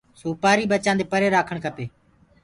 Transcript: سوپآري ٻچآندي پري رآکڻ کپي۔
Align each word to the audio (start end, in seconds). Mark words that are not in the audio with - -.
سوپآري 0.21 0.65
ٻچآندي 0.71 1.05
پري 1.11 1.27
رآکڻ 1.35 1.55
کپي۔ 1.65 1.85